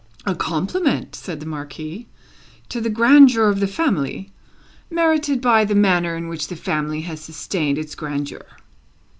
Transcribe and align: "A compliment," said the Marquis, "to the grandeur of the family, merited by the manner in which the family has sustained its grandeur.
"A 0.25 0.33
compliment," 0.33 1.13
said 1.15 1.41
the 1.41 1.45
Marquis, 1.45 2.07
"to 2.69 2.81
the 2.81 2.89
grandeur 2.89 3.49
of 3.49 3.59
the 3.59 3.67
family, 3.67 4.31
merited 4.89 5.41
by 5.41 5.63
the 5.63 5.75
manner 5.75 6.15
in 6.17 6.27
which 6.27 6.47
the 6.47 6.55
family 6.55 7.01
has 7.01 7.21
sustained 7.21 7.77
its 7.77 7.93
grandeur. 7.93 8.47